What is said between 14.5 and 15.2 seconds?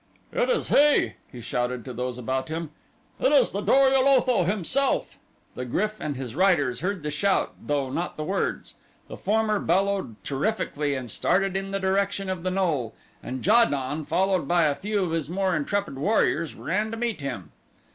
a few of